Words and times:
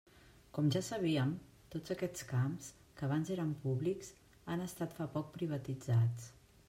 Com 0.57 0.69
ja 0.75 0.79
sabíem, 0.85 1.33
tots 1.75 1.93
aquests 1.95 2.25
camps, 2.31 2.69
que 3.01 3.05
abans 3.09 3.31
eren 3.37 3.53
públics, 3.67 4.11
han 4.55 4.65
estat 4.69 4.97
fa 5.01 5.09
poc 5.19 5.31
privatitzats. 5.37 6.27